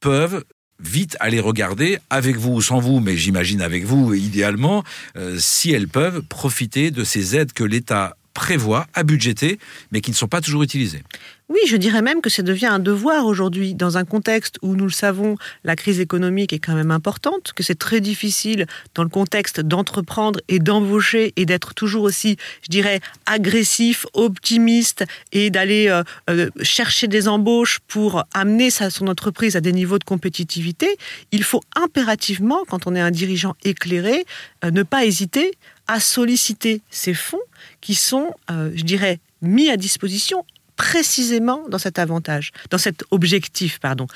peuvent 0.00 0.44
vite 0.80 1.16
aller 1.20 1.40
regarder, 1.40 1.98
avec 2.10 2.36
vous 2.36 2.52
ou 2.52 2.62
sans 2.62 2.78
vous, 2.78 3.00
mais 3.00 3.16
j'imagine 3.16 3.62
avec 3.62 3.84
vous 3.84 4.14
idéalement, 4.14 4.84
euh, 5.16 5.36
si 5.38 5.72
elles 5.72 5.88
peuvent 5.88 6.22
profiter 6.22 6.90
de 6.90 7.04
ces 7.04 7.36
aides 7.36 7.52
que 7.52 7.64
l'État 7.64 8.16
prévoit 8.38 8.86
à 8.94 9.02
budgéter, 9.02 9.58
mais 9.90 10.00
qui 10.00 10.12
ne 10.12 10.16
sont 10.16 10.28
pas 10.28 10.40
toujours 10.40 10.62
utilisées. 10.62 11.02
Oui, 11.48 11.58
je 11.66 11.76
dirais 11.76 12.02
même 12.02 12.20
que 12.20 12.30
ça 12.30 12.42
devient 12.42 12.66
un 12.66 12.78
devoir 12.78 13.26
aujourd'hui, 13.26 13.74
dans 13.74 13.96
un 13.96 14.04
contexte 14.04 14.58
où, 14.62 14.76
nous 14.76 14.84
le 14.84 14.92
savons, 14.92 15.36
la 15.64 15.74
crise 15.74 15.98
économique 15.98 16.52
est 16.52 16.60
quand 16.60 16.74
même 16.74 16.92
importante, 16.92 17.52
que 17.52 17.64
c'est 17.64 17.74
très 17.78 18.00
difficile 18.00 18.66
dans 18.94 19.02
le 19.02 19.08
contexte 19.08 19.60
d'entreprendre 19.60 20.40
et 20.48 20.60
d'embaucher 20.60 21.32
et 21.34 21.46
d'être 21.46 21.74
toujours 21.74 22.04
aussi, 22.04 22.36
je 22.62 22.68
dirais, 22.68 23.00
agressif, 23.26 24.06
optimiste 24.12 25.04
et 25.32 25.50
d'aller 25.50 25.88
euh, 25.88 26.04
euh, 26.30 26.48
chercher 26.62 27.08
des 27.08 27.26
embauches 27.26 27.80
pour 27.88 28.22
amener 28.34 28.70
sa, 28.70 28.90
son 28.90 29.08
entreprise 29.08 29.56
à 29.56 29.60
des 29.60 29.72
niveaux 29.72 29.98
de 29.98 30.04
compétitivité. 30.04 30.86
Il 31.32 31.42
faut 31.42 31.62
impérativement, 31.74 32.60
quand 32.68 32.86
on 32.86 32.94
est 32.94 33.00
un 33.00 33.10
dirigeant 33.10 33.56
éclairé, 33.64 34.26
euh, 34.64 34.70
ne 34.70 34.84
pas 34.84 35.06
hésiter 35.06 35.52
à 35.88 35.98
solliciter 35.98 36.82
ces 36.90 37.14
fonds 37.14 37.40
qui 37.80 37.94
sont, 37.94 38.32
je 38.48 38.82
dirais, 38.82 39.20
mis 39.42 39.70
à 39.70 39.76
disposition 39.76 40.44
précisément 40.78 41.64
dans 41.68 41.76
cet 41.76 41.98
avantage, 41.98 42.52
dans 42.70 42.78
cet 42.78 43.02
objectif, 43.10 43.80
pardon. 43.80 44.06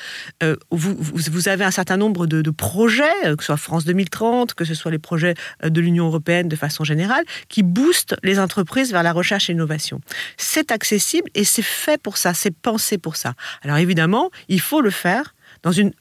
Euh, 0.43 0.57
vous, 0.71 1.49
avez 1.49 1.65
un 1.65 1.73
certain 1.73 1.97
nombre 1.97 2.27
de, 2.27 2.51
projets, 2.51 3.27
euh, 3.27 3.35
que 3.37 3.43
ce 3.43 3.47
soit 3.47 3.57
France 3.57 3.85
2030, 3.85 4.55
que 4.55 4.65
ce 4.65 4.73
soit 4.73 4.93
les 4.93 5.01
projets 5.01 5.35
euh, 5.65 5.71
de 5.71 5.81
l'Union 5.81 6.07
européenne 6.07 6.49
de 6.49 6.57
façon 6.57 6.85
générale, 6.85 7.25
qui 7.49 7.65
boostent 7.65 8.15
les 8.23 8.39
entreprises 8.39 8.93
vers 8.93 9.03
la 9.03 9.13
recherche 9.13 9.51
et 9.51 9.53
l'innovation. 9.53 10.01
C'est 10.37 10.71
accessible 10.71 11.29
et 11.35 11.45
c'est 11.45 11.63
fait 11.63 12.01
pour 12.01 12.17
ça, 12.17 12.33
c'est 12.33 12.55
pensé 12.55 12.97
pour 12.97 13.17
ça. 13.17 13.35
Alors 13.63 13.79
évidemment, 13.79 14.31
il 14.49 14.61
faut 14.61 14.81
le 14.81 14.91
faire 14.91 15.35
dans 15.65 15.73
une 15.73 15.93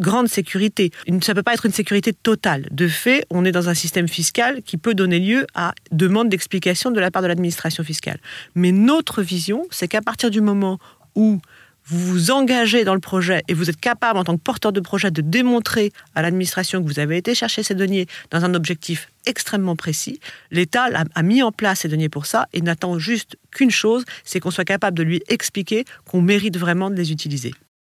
grande 0.00 0.28
sécurité. 0.28 0.90
Ça 1.22 1.32
ne 1.32 1.34
peut 1.34 1.42
pas 1.42 1.54
être 1.54 1.66
une 1.66 1.72
sécurité 1.72 2.12
totale. 2.12 2.66
De 2.70 2.88
fait, 2.88 3.24
on 3.30 3.44
est 3.44 3.52
dans 3.52 3.68
un 3.68 3.74
système 3.74 4.08
fiscal 4.08 4.62
qui 4.62 4.76
peut 4.76 4.94
donner 4.94 5.20
lieu 5.20 5.46
à 5.54 5.74
demande 5.92 6.28
d'explication 6.28 6.90
de 6.90 6.98
la 6.98 7.10
part 7.10 7.22
de 7.22 7.28
l'administration 7.28 7.84
fiscale. 7.84 8.18
Mais 8.54 8.72
notre 8.72 9.22
vision, 9.22 9.66
c'est 9.70 9.88
qu'à 9.88 10.02
partir 10.02 10.30
du 10.30 10.40
moment 10.40 10.78
où 11.14 11.40
vous 11.86 11.98
vous 12.06 12.30
engagez 12.30 12.84
dans 12.84 12.94
le 12.94 13.00
projet 13.00 13.42
et 13.48 13.54
vous 13.54 13.68
êtes 13.68 13.80
capable 13.80 14.18
en 14.18 14.24
tant 14.24 14.36
que 14.36 14.42
porteur 14.42 14.72
de 14.72 14.80
projet 14.80 15.10
de 15.10 15.22
démontrer 15.22 15.92
à 16.14 16.22
l'administration 16.22 16.82
que 16.82 16.86
vous 16.86 17.00
avez 17.00 17.16
été 17.16 17.34
chercher 17.34 17.62
ces 17.62 17.74
deniers 17.74 18.06
dans 18.30 18.44
un 18.44 18.54
objectif 18.54 19.08
extrêmement 19.26 19.76
précis, 19.76 20.20
l'État 20.50 20.88
a 21.14 21.22
mis 21.22 21.42
en 21.42 21.52
place 21.52 21.80
ces 21.80 21.88
deniers 21.88 22.08
pour 22.08 22.26
ça 22.26 22.46
et 22.52 22.60
n'attend 22.60 22.98
juste 22.98 23.36
qu'une 23.50 23.70
chose, 23.70 24.04
c'est 24.24 24.40
qu'on 24.40 24.50
soit 24.50 24.64
capable 24.64 24.96
de 24.96 25.02
lui 25.02 25.22
expliquer 25.28 25.84
qu'on 26.04 26.22
mérite 26.22 26.56
vraiment 26.56 26.90
de 26.90 26.96
les 26.96 27.12
utiliser. 27.12 27.52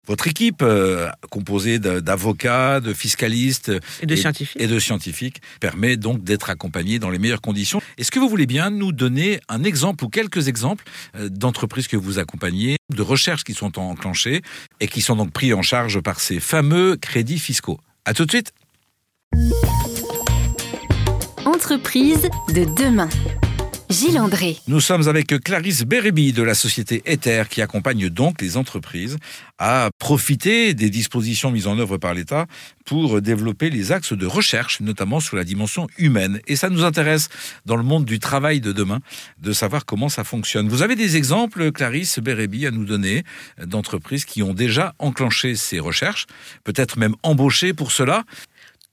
Votre 0.07 0.27
équipe, 0.27 0.63
euh, 0.63 1.09
composée 1.29 1.77
d'avocats, 1.77 2.79
de 2.79 2.91
fiscalistes 2.91 3.71
et 4.01 4.07
de, 4.07 4.15
scientifiques. 4.15 4.59
et 4.59 4.65
de 4.65 4.79
scientifiques, 4.79 5.41
permet 5.59 5.95
donc 5.95 6.23
d'être 6.23 6.49
accompagnés 6.49 6.97
dans 6.97 7.11
les 7.11 7.19
meilleures 7.19 7.41
conditions. 7.41 7.81
Est-ce 7.99 8.09
que 8.09 8.17
vous 8.17 8.27
voulez 8.27 8.47
bien 8.47 8.71
nous 8.71 8.91
donner 8.91 9.39
un 9.47 9.63
exemple 9.63 10.03
ou 10.03 10.09
quelques 10.09 10.47
exemples 10.47 10.85
euh, 11.15 11.29
d'entreprises 11.29 11.87
que 11.87 11.97
vous 11.97 12.17
accompagnez, 12.17 12.77
de 12.91 13.01
recherches 13.03 13.43
qui 13.43 13.53
sont 13.53 13.77
enclenchées 13.77 14.41
et 14.79 14.87
qui 14.87 15.01
sont 15.01 15.15
donc 15.15 15.31
pris 15.31 15.53
en 15.53 15.61
charge 15.61 16.01
par 16.01 16.19
ces 16.19 16.39
fameux 16.39 16.97
crédits 16.97 17.39
fiscaux? 17.39 17.79
À 18.05 18.15
tout 18.15 18.25
de 18.25 18.31
suite. 18.31 18.53
Entreprise 21.45 22.27
de 22.49 22.65
demain. 22.75 23.09
Gilles 23.91 24.19
André. 24.19 24.57
Nous 24.67 24.79
sommes 24.79 25.09
avec 25.09 25.27
Clarisse 25.43 25.83
Bérébi 25.83 26.31
de 26.31 26.43
la 26.43 26.53
société 26.53 27.01
Ether 27.05 27.43
qui 27.49 27.61
accompagne 27.61 28.09
donc 28.09 28.41
les 28.41 28.55
entreprises 28.55 29.17
à 29.59 29.89
profiter 29.99 30.73
des 30.73 30.89
dispositions 30.89 31.51
mises 31.51 31.67
en 31.67 31.77
œuvre 31.77 31.97
par 31.97 32.13
l'État 32.13 32.45
pour 32.85 33.21
développer 33.21 33.69
les 33.69 33.91
axes 33.91 34.13
de 34.13 34.25
recherche, 34.25 34.79
notamment 34.79 35.19
sur 35.19 35.35
la 35.35 35.43
dimension 35.43 35.87
humaine. 35.97 36.39
Et 36.47 36.55
ça 36.55 36.69
nous 36.69 36.85
intéresse 36.85 37.27
dans 37.65 37.75
le 37.75 37.83
monde 37.83 38.05
du 38.05 38.19
travail 38.19 38.61
de 38.61 38.71
demain 38.71 38.99
de 39.41 39.51
savoir 39.51 39.85
comment 39.85 40.07
ça 40.07 40.23
fonctionne. 40.23 40.69
Vous 40.69 40.83
avez 40.83 40.95
des 40.95 41.17
exemples, 41.17 41.71
Clarisse 41.73 42.19
Bérébi, 42.19 42.65
à 42.65 42.71
nous 42.71 42.85
donner 42.85 43.23
d'entreprises 43.61 44.23
qui 44.23 44.41
ont 44.41 44.53
déjà 44.53 44.93
enclenché 44.99 45.55
ces 45.55 45.79
recherches, 45.79 46.27
peut-être 46.63 46.97
même 46.97 47.15
embauché 47.23 47.73
pour 47.73 47.91
cela? 47.91 48.23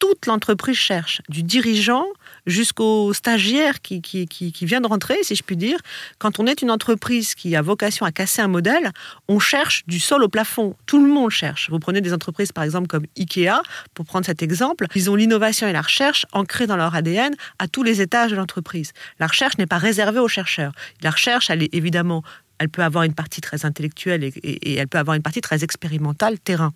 Toute 0.01 0.27
l'entreprise 0.27 0.77
cherche, 0.77 1.23
du 1.29 1.43
dirigeant 1.43 2.05
jusqu'au 2.49 3.13
stagiaire 3.13 3.81
qui, 3.81 4.01
qui, 4.01 4.27
qui, 4.27 4.67
vient 4.67 4.81
de 4.81 4.87
rentrer, 4.87 5.17
si 5.23 5.37
je 5.37 5.43
puis 5.43 5.57
dire. 5.57 5.79
Quand 6.19 6.41
on 6.41 6.47
est 6.47 6.63
une 6.63 6.71
entreprise 6.71 7.35
qui 7.35 7.55
a 7.55 7.63
vocation 7.63 8.05
à 8.07 8.11
casser 8.11 8.43
un 8.43 8.49
modèle, 8.49 8.91
on 9.29 9.39
cherche 9.39 9.85
du 9.87 10.01
sol 10.01 10.25
au 10.25 10.29
plafond. 10.29 10.75
Tout 10.87 11.05
le 11.05 11.13
monde 11.13 11.31
cherche. 11.31 11.71
Vous 11.71 11.79
prenez 11.79 12.01
des 12.01 12.13
entreprises, 12.13 12.51
par 12.51 12.65
exemple, 12.65 12.89
comme 12.89 13.05
Ikea, 13.17 13.63
pour 13.95 14.05
prendre 14.05 14.27
cet 14.27 14.43
exemple. 14.43 14.87
Ils 14.95 15.11
ont 15.11 15.15
l'innovation 15.15 15.69
et 15.69 15.73
la 15.73 15.83
recherche 15.83 16.27
ancrées 16.33 16.67
dans 16.67 16.77
leur 16.77 16.95
ADN 16.95 17.35
à 17.59 17.69
tous 17.69 17.83
les 17.83 18.01
étages 18.01 18.31
de 18.31 18.37
l'entreprise. 18.37 18.93
La 19.21 19.27
recherche 19.27 19.59
n'est 19.59 19.67
pas 19.67 19.79
réservée 19.79 20.21
aux 20.21 20.29
chercheurs. 20.29 20.73
La 21.03 21.11
recherche, 21.11 21.51
elle 21.51 21.63
est 21.63 21.75
évidemment 21.75 22.23
elle 22.59 22.69
peut 22.69 22.83
avoir 22.83 23.05
une 23.05 23.15
partie 23.15 23.41
très 23.41 23.65
intellectuelle 23.65 24.25
et, 24.25 24.75
elle 24.75 24.89
peut 24.89 24.99
avoir 24.99 25.17
une 25.17 25.23
partie 25.23 25.41
très 25.41 25.65
expérimentale, 25.65 26.39
terrain. 26.39 26.73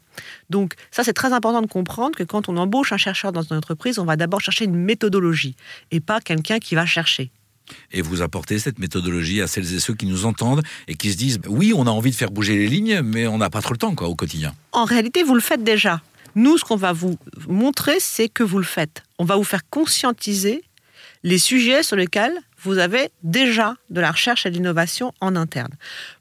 Donc 0.50 0.74
ça, 0.90 1.04
c'est 1.04 1.12
très 1.12 1.32
important 1.32 1.62
de 1.62 1.66
comprendre 1.66 2.16
que 2.16 2.22
quand 2.22 2.48
on 2.48 2.56
embauche 2.56 2.92
un 2.92 2.96
chercheur 2.96 3.32
dans 3.32 3.42
une 3.42 3.56
entreprise, 3.56 3.98
on 3.98 4.04
va 4.04 4.16
d'abord 4.16 4.40
chercher 4.40 4.64
une 4.64 4.76
méthodologie 4.76 5.56
et 5.90 6.00
pas 6.00 6.20
quelqu'un 6.20 6.58
qui 6.58 6.74
va 6.74 6.86
chercher. 6.86 7.30
Et 7.92 8.02
vous 8.02 8.22
apportez 8.22 8.58
cette 8.58 8.78
méthodologie 8.78 9.40
à 9.40 9.46
celles 9.46 9.72
et 9.74 9.80
ceux 9.80 9.94
qui 9.94 10.06
nous 10.06 10.26
entendent 10.26 10.62
et 10.88 10.94
qui 10.94 11.12
se 11.12 11.16
disent 11.16 11.40
oui, 11.46 11.72
on 11.74 11.86
a 11.86 11.90
envie 11.90 12.10
de 12.10 12.16
faire 12.16 12.30
bouger 12.30 12.56
les 12.56 12.68
lignes, 12.68 13.00
mais 13.02 13.26
on 13.26 13.38
n'a 13.38 13.50
pas 13.50 13.62
trop 13.62 13.72
le 13.72 13.78
temps 13.78 13.94
quoi, 13.94 14.08
au 14.08 14.14
quotidien. 14.14 14.54
En 14.72 14.84
réalité, 14.84 15.22
vous 15.22 15.34
le 15.34 15.40
faites 15.40 15.62
déjà. 15.62 16.00
Nous, 16.34 16.58
ce 16.58 16.64
qu'on 16.64 16.76
va 16.76 16.92
vous 16.92 17.18
montrer, 17.46 18.00
c'est 18.00 18.28
que 18.28 18.42
vous 18.42 18.58
le 18.58 18.64
faites. 18.64 19.02
On 19.18 19.24
va 19.24 19.36
vous 19.36 19.44
faire 19.44 19.68
conscientiser 19.68 20.62
les 21.22 21.38
sujets 21.38 21.82
sur 21.82 21.96
lesquels 21.96 22.34
vous 22.62 22.78
avez 22.78 23.10
déjà 23.22 23.74
de 23.90 24.00
la 24.00 24.10
recherche 24.10 24.46
et 24.46 24.50
de 24.50 24.54
l'innovation 24.54 25.12
en 25.20 25.36
interne. 25.36 25.72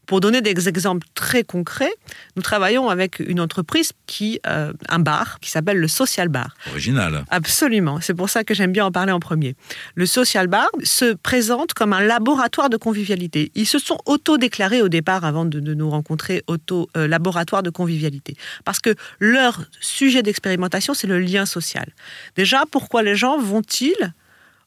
Pour 0.07 0.19
donner 0.19 0.41
des 0.41 0.67
exemples 0.67 1.07
très 1.13 1.43
concrets, 1.43 1.93
nous 2.35 2.41
travaillons 2.41 2.89
avec 2.89 3.19
une 3.19 3.39
entreprise 3.39 3.93
qui, 4.07 4.41
euh, 4.45 4.73
un 4.89 4.99
bar, 4.99 5.39
qui 5.39 5.49
s'appelle 5.49 5.77
le 5.77 5.87
Social 5.87 6.27
Bar. 6.27 6.55
Original. 6.71 7.23
Absolument. 7.29 8.01
C'est 8.01 8.13
pour 8.13 8.29
ça 8.29 8.43
que 8.43 8.53
j'aime 8.53 8.73
bien 8.73 8.85
en 8.85 8.91
parler 8.91 9.13
en 9.13 9.21
premier. 9.21 9.55
Le 9.95 10.05
Social 10.05 10.47
Bar 10.47 10.67
se 10.83 11.13
présente 11.13 11.73
comme 11.73 11.93
un 11.93 12.01
laboratoire 12.01 12.69
de 12.69 12.75
convivialité. 12.75 13.51
Ils 13.55 13.67
se 13.67 13.79
sont 13.79 13.99
auto-déclarés 14.05 14.81
au 14.81 14.89
départ, 14.89 15.23
avant 15.23 15.45
de, 15.45 15.59
nous 15.61 15.89
rencontrer, 15.89 16.43
auto-laboratoire 16.47 17.61
euh, 17.61 17.63
de 17.63 17.69
convivialité. 17.69 18.35
Parce 18.65 18.79
que 18.79 18.95
leur 19.19 19.61
sujet 19.79 20.23
d'expérimentation, 20.23 20.93
c'est 20.93 21.07
le 21.07 21.19
lien 21.19 21.45
social. 21.45 21.87
Déjà, 22.35 22.63
pourquoi 22.69 23.01
les 23.01 23.15
gens 23.15 23.39
vont-ils 23.39 24.13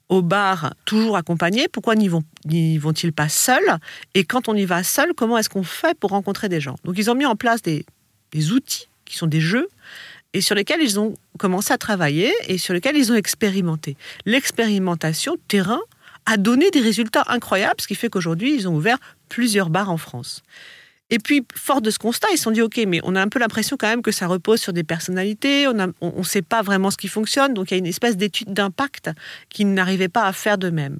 au 0.09 0.23
bar 0.23 0.75
toujours 0.85 1.17
accompagnés, 1.17 1.69
pourquoi 1.69 1.95
n'y 1.95 2.09
vont-ils 2.09 2.79
vont 2.79 2.93
pas 3.15 3.29
seuls? 3.29 3.79
Et 4.15 4.25
quand 4.25 4.49
on 4.49 4.55
y 4.55 4.65
va 4.65 4.83
seul, 4.83 5.13
comment 5.15 5.39
est-ce 5.39 5.49
qu'on 5.49 5.63
fait 5.63 5.99
pour 5.99 6.11
rencontrer 6.11 6.49
des 6.49 6.61
gens? 6.61 6.77
Donc 6.85 6.97
ils 6.99 7.11
ont 7.11 7.15
mis 7.15 7.27
en 7.27 7.37
place 7.37 7.63
des, 7.63 7.85
outils 8.53 8.89
qui 9.05 9.17
sont 9.17 9.27
des 9.27 9.41
jeux 9.41 9.69
et 10.33 10.41
sur 10.41 10.55
lesquels 10.55 10.83
ils 10.83 10.99
ont 10.99 11.15
commencé 11.39 11.73
à 11.73 11.79
travailler 11.79 12.33
et 12.49 12.59
sur 12.59 12.75
lesquels 12.75 12.97
ils 12.97 13.13
ont 13.13 13.15
expérimenté. 13.15 13.97
L'expérimentation 14.27 15.37
terrain 15.49 15.81
a 16.27 16.37
donné 16.37 16.71
des 16.71 16.81
résultats 16.81 17.25
incroyables, 17.29 17.81
ce 17.81 17.87
qui 17.87 17.95
fait 17.95 18.09
qu'aujourd'hui, 18.09 18.55
ils 18.55 18.67
ont 18.69 18.75
ouvert 18.75 18.99
plusieurs 19.29 19.71
bars 19.71 19.91
en 19.91 19.99
France. 19.99 20.43
Et 21.11 21.19
puis, 21.19 21.47
fort 21.55 21.83
de 21.83 21.91
ce 21.91 21.99
constat, 21.99 22.29
ils 22.33 22.39
se 22.39 22.45
sont 22.45 22.51
dit, 22.51 22.63
OK, 22.63 22.81
mais 22.89 23.01
on 23.03 23.15
a 23.15 23.21
un 23.21 23.29
peu 23.29 23.39
l'impression 23.39 23.77
quand 23.79 23.89
même 23.89 24.03
que 24.03 24.11
ça 24.11 24.27
repose 24.27 24.61
sur 24.61 24.73
des 24.73 24.85
personnalités, 24.85 25.67
on 25.69 26.19
ne 26.19 26.23
sait 26.23 26.43
pas 26.43 26.63
vraiment 26.63 26.91
ce 26.91 26.97
qui 26.97 27.09
fonctionne, 27.09 27.53
donc 27.55 27.71
il 27.71 27.75
y 27.75 27.77
a 27.77 27.79
une 27.79 27.87
espèce 27.87 28.17
d'étude 28.17 28.53
d'impact 28.53 29.11
qu'ils 29.51 29.73
n'arrivaient 29.73 30.09
pas 30.09 30.25
à 30.25 30.33
faire 30.33 30.57
d'eux-mêmes. 30.57 30.99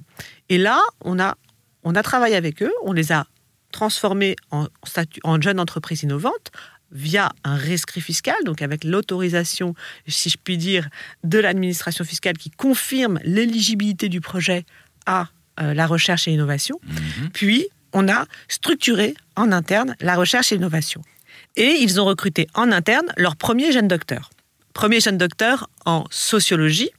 Et 0.49 0.57
là, 0.57 0.79
on 1.01 1.19
a, 1.19 1.35
on 1.83 1.95
a 1.95 2.03
travaillé 2.03 2.35
avec 2.35 2.61
eux, 2.61 2.71
on 2.83 2.93
les 2.93 3.11
a 3.11 3.25
transformés 3.71 4.35
en, 4.51 4.67
statut, 4.85 5.19
en 5.23 5.41
jeunes 5.41 5.59
entreprises 5.59 6.03
innovantes, 6.03 6.51
via 6.91 7.31
un 7.43 7.55
rescrit 7.55 7.99
fiscal, 7.99 8.35
donc 8.45 8.61
avec 8.61 8.83
l'autorisation, 8.83 9.73
si 10.07 10.29
je 10.29 10.37
puis 10.41 10.57
dire, 10.57 10.87
de 11.23 11.39
l'administration 11.39 12.05
fiscale 12.05 12.37
qui 12.37 12.51
confirme 12.51 13.19
l'éligibilité 13.23 14.07
du 14.07 14.21
projet 14.21 14.65
à 15.05 15.27
euh, 15.59 15.73
la 15.73 15.87
recherche 15.87 16.27
et 16.27 16.31
l'innovation. 16.31 16.79
Mhm. 16.83 17.29
Puis, 17.33 17.67
on 17.95 18.07
a 18.09 18.25
structuré 18.47 19.15
en 19.35 19.51
interne 19.51 19.95
la 20.01 20.15
recherche 20.15 20.51
et 20.51 20.55
l'innovation. 20.55 21.01
Et 21.55 21.77
ils 21.79 21.99
ont 21.99 22.05
recruté 22.05 22.47
en 22.53 22.71
interne 22.71 23.07
leur 23.17 23.35
premier 23.37 23.71
jeune 23.71 23.87
docteur. 23.87 24.29
Premier 24.73 24.99
jeune 24.99 25.17
docteur 25.17 25.69
en 25.85 26.03
sociologie 26.11 26.91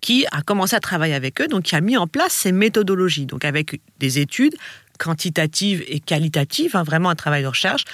qui 0.00 0.26
a 0.32 0.42
commencé 0.42 0.74
à 0.76 0.80
travailler 0.80 1.14
avec 1.14 1.40
eux, 1.40 1.46
donc 1.46 1.62
qui 1.62 1.76
a 1.76 1.80
mis 1.80 1.96
en 1.96 2.06
place 2.06 2.32
ces 2.32 2.52
méthodologies, 2.52 3.26
donc 3.26 3.44
avec 3.44 3.80
des 3.98 4.18
études 4.18 4.56
quantitatives 4.98 5.84
et 5.86 6.00
qualitatives, 6.00 6.74
hein, 6.76 6.82
vraiment 6.82 7.10
un 7.10 7.14
travail 7.14 7.42
de 7.42 7.48
recherche, 7.48 7.84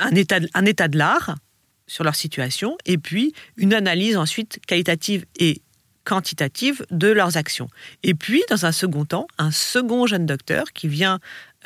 un 0.00 0.14
état, 0.14 0.40
un 0.54 0.64
état 0.64 0.88
de 0.88 0.98
l'art 0.98 1.36
sur 1.86 2.02
leur 2.02 2.14
situation, 2.16 2.76
et 2.84 2.98
puis 2.98 3.32
une 3.56 3.74
analyse 3.74 4.16
ensuite 4.16 4.58
qualitative 4.66 5.24
et 5.38 5.62
quantitative 6.04 6.84
de 6.90 7.08
leurs 7.08 7.36
actions. 7.36 7.68
Et 8.02 8.14
puis, 8.14 8.42
dans 8.50 8.66
un 8.66 8.72
second 8.72 9.04
temps, 9.04 9.26
un 9.38 9.50
second 9.50 10.06
jeune 10.06 10.26
docteur 10.26 10.72
qui 10.72 10.88
vient 10.88 11.18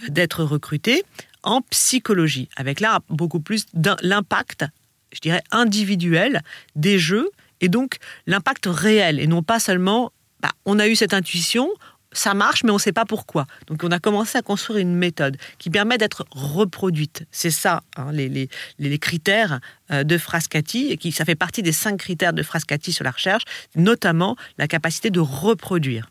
euh, 0.02 0.08
d'être 0.08 0.44
recruté 0.44 1.02
en 1.42 1.62
psychologie, 1.62 2.48
avec 2.56 2.80
là 2.80 3.00
beaucoup 3.08 3.40
plus 3.40 3.66
l'impact, 4.02 4.64
je 5.12 5.20
dirais, 5.20 5.42
individuel 5.50 6.42
des 6.76 6.98
jeux, 6.98 7.30
et 7.60 7.68
donc 7.68 7.98
l'impact 8.26 8.66
réel, 8.66 9.20
et 9.20 9.26
non 9.26 9.42
pas 9.42 9.60
seulement, 9.60 10.12
bah, 10.40 10.52
on 10.64 10.78
a 10.78 10.88
eu 10.88 10.96
cette 10.96 11.14
intuition, 11.14 11.70
ça 12.12 12.34
marche, 12.34 12.64
mais 12.64 12.70
on 12.70 12.74
ne 12.74 12.80
sait 12.80 12.92
pas 12.92 13.04
pourquoi. 13.04 13.46
Donc 13.66 13.84
on 13.84 13.90
a 13.90 13.98
commencé 13.98 14.38
à 14.38 14.42
construire 14.42 14.80
une 14.80 14.94
méthode 14.94 15.36
qui 15.58 15.70
permet 15.70 15.98
d'être 15.98 16.24
reproduite. 16.30 17.26
C'est 17.30 17.50
ça, 17.50 17.82
hein, 17.96 18.12
les, 18.12 18.48
les, 18.78 18.98
critères 18.98 19.60
euh, 19.90 20.04
de 20.04 20.18
Frascati, 20.18 20.88
et 20.90 20.96
qui, 20.96 21.12
ça 21.12 21.24
fait 21.24 21.34
partie 21.34 21.62
des 21.62 21.72
cinq 21.72 21.98
critères 21.98 22.32
de 22.32 22.42
Frascati 22.42 22.92
sur 22.92 23.04
la 23.04 23.10
recherche, 23.10 23.44
notamment 23.76 24.36
la 24.56 24.68
capacité 24.68 25.10
de 25.10 25.20
reproduire. 25.20 26.10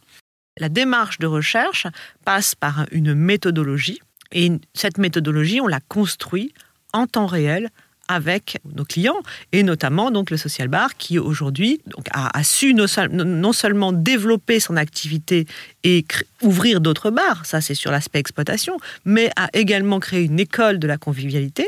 La 0.60 0.70
démarche 0.70 1.20
de 1.20 1.28
recherche 1.28 1.88
passe 2.26 2.56
par 2.56 2.86
une 2.92 3.14
méthodologie, 3.14 4.00
et 4.32 4.52
cette 4.74 4.98
méthodologie, 4.98 5.62
on 5.62 5.68
la 5.68 5.80
construit 5.80 6.54
en 6.94 7.08
temps 7.08 7.28
réel 7.28 7.70
avec 8.08 8.60
nos 8.76 8.86
clients 8.86 9.20
et 9.52 9.64
notamment 9.64 10.12
donc 10.12 10.30
le 10.30 10.38
Social 10.38 10.68
Bar 10.68 10.96
qui 10.98 11.20
aujourd'hui 11.20 11.82
a, 12.12 12.44
su 12.44 12.74
non 12.74 13.54
seulement 13.54 13.92
développer 13.92 14.60
son 14.60 14.78
activité 14.78 15.46
et 15.84 16.06
ouvrir 16.42 16.82
d'autres 16.82 17.12
bars, 17.12 17.46
ça 17.46 17.62
c'est 17.62 17.76
sur 17.76 17.92
l'aspect 17.92 18.20
exploitation, 18.20 18.78
mais 19.06 19.32
a 19.36 19.50
également 19.54 20.00
créé 20.00 20.24
une 20.24 20.40
école 20.40 20.80
de 20.80 20.88
la 20.88 20.98
convivialité 20.98 21.68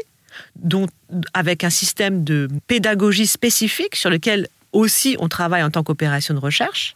dont, 0.55 0.87
avec 1.33 1.63
un 1.63 1.69
système 1.69 2.23
de 2.23 2.47
pédagogie 2.67 3.27
spécifique 3.27 3.95
sur 3.95 4.09
lequel 4.09 4.47
aussi 4.71 5.17
on 5.19 5.27
travaille 5.27 5.63
en 5.63 5.71
tant 5.71 5.83
qu'opération 5.83 6.33
de 6.33 6.39
recherche 6.39 6.95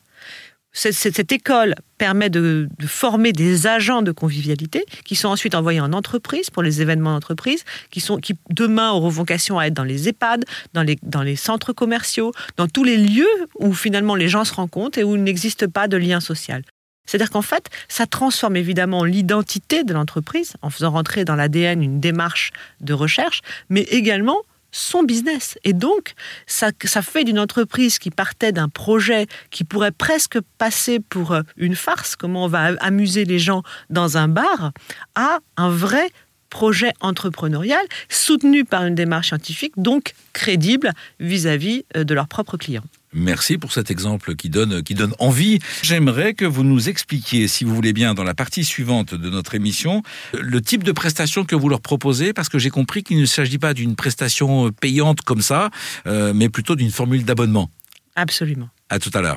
cette, 0.73 1.31
école 1.31 1.75
permet 1.97 2.29
de, 2.29 2.67
former 2.85 3.31
des 3.31 3.67
agents 3.67 4.01
de 4.01 4.11
convivialité 4.11 4.83
qui 5.05 5.15
sont 5.15 5.29
ensuite 5.29 5.55
envoyés 5.55 5.79
en 5.79 5.93
entreprise 5.93 6.49
pour 6.49 6.63
les 6.63 6.81
événements 6.81 7.13
d'entreprise, 7.13 7.63
qui, 7.91 8.03
qui 8.21 8.35
demain 8.49 8.91
auront 8.91 9.09
vocation 9.09 9.59
à 9.59 9.67
être 9.67 9.73
dans 9.73 9.83
les 9.83 10.09
EHPAD, 10.09 10.45
dans 10.73 10.81
les, 10.81 10.97
dans 11.03 11.21
les 11.21 11.35
centres 11.35 11.73
commerciaux, 11.73 12.31
dans 12.57 12.67
tous 12.67 12.83
les 12.83 12.97
lieux 12.97 13.47
où 13.59 13.73
finalement 13.73 14.15
les 14.15 14.27
gens 14.27 14.45
se 14.45 14.53
rencontrent 14.53 14.97
et 14.97 15.03
où 15.03 15.15
il 15.15 15.23
n'existe 15.23 15.67
pas 15.67 15.87
de 15.87 15.97
lien 15.97 16.19
social. 16.19 16.63
C'est-à-dire 17.05 17.31
qu'en 17.31 17.41
fait, 17.41 17.69
ça 17.89 18.05
transforme 18.05 18.55
évidemment 18.55 19.03
l'identité 19.03 19.83
de 19.83 19.93
l'entreprise 19.93 20.53
en 20.61 20.69
faisant 20.69 20.91
rentrer 20.91 21.25
dans 21.25 21.35
l'ADN 21.35 21.83
une 21.83 21.99
démarche 21.99 22.51
de 22.81 22.93
recherche, 22.93 23.41
mais 23.69 23.81
également 23.81 24.37
son 24.73 25.03
business. 25.03 25.57
Et 25.63 25.71
donc, 25.71 26.13
ça, 26.45 26.71
ça 26.83 27.01
fait 27.01 27.23
d'une 27.23 27.39
entreprise 27.39 27.99
qui 27.99 28.09
partait 28.09 28.51
d'un 28.51 28.67
projet 28.67 29.27
qui 29.51 29.63
pourrait 29.63 29.91
presque 29.91 30.39
passer 30.57 30.99
pour 30.99 31.31
euh, 31.31 31.41
une 31.55 31.75
farce, 31.75 32.17
comment 32.17 32.45
on 32.45 32.49
va 32.49 32.73
amuser 32.81 33.23
les 33.23 33.39
gens 33.39 33.63
dans 33.89 34.17
un 34.17 34.27
bar, 34.27 34.73
à 35.15 35.39
un 35.55 35.69
vrai 35.69 36.09
projet 36.49 36.91
entrepreneurial 36.99 37.83
soutenu 38.09 38.65
par 38.65 38.85
une 38.85 38.95
démarche 38.95 39.29
scientifique, 39.29 39.73
donc 39.77 40.13
crédible 40.33 40.91
vis-à-vis 41.19 41.85
euh, 41.95 42.03
de 42.03 42.13
leurs 42.13 42.27
propres 42.27 42.57
clients. 42.57 42.83
Merci 43.13 43.57
pour 43.57 43.71
cet 43.71 43.91
exemple 43.91 44.35
qui 44.35 44.49
donne, 44.49 44.83
qui 44.83 44.95
donne 44.95 45.13
envie. 45.19 45.59
J'aimerais 45.81 46.33
que 46.33 46.45
vous 46.45 46.63
nous 46.63 46.89
expliquiez, 46.89 47.47
si 47.47 47.63
vous 47.63 47.75
voulez 47.75 47.93
bien, 47.93 48.13
dans 48.13 48.23
la 48.23 48.33
partie 48.33 48.63
suivante 48.63 49.13
de 49.13 49.29
notre 49.29 49.55
émission, 49.55 50.01
le 50.33 50.61
type 50.61 50.83
de 50.83 50.91
prestation 50.91 51.45
que 51.45 51.55
vous 51.55 51.69
leur 51.69 51.81
proposez, 51.81 52.33
parce 52.33 52.49
que 52.49 52.59
j'ai 52.59 52.69
compris 52.69 53.03
qu'il 53.03 53.19
ne 53.19 53.25
s'agit 53.25 53.59
pas 53.59 53.73
d'une 53.73 53.95
prestation 53.95 54.71
payante 54.71 55.21
comme 55.21 55.41
ça, 55.41 55.69
euh, 56.07 56.33
mais 56.33 56.49
plutôt 56.49 56.75
d'une 56.75 56.91
formule 56.91 57.23
d'abonnement. 57.25 57.69
Absolument. 58.15 58.69
À 58.89 58.99
tout 58.99 59.11
à 59.13 59.21
l'heure. 59.21 59.31